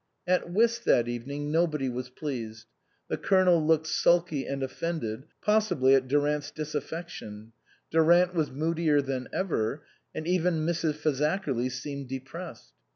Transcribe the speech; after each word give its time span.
At 0.25 0.49
whist 0.49 0.83
that 0.85 1.07
evening 1.07 1.51
nobody 1.51 1.87
was 1.87 2.09
pleased. 2.09 2.65
The 3.07 3.17
Colonel 3.17 3.63
looked 3.63 3.85
sulky 3.85 4.47
and 4.47 4.63
offended, 4.63 5.25
possibly 5.43 5.93
at 5.93 6.07
Durant's 6.07 6.49
disaffection; 6.49 7.51
Durant 7.91 8.33
was 8.33 8.49
moodier 8.49 9.03
than 9.03 9.27
ever, 9.31 9.83
and 10.15 10.25
even 10.27 10.65
Mrs. 10.65 10.93
Fazakerly 10.95 11.69
seemed 11.71 12.09
de 12.09 12.19
pressed. 12.19 12.73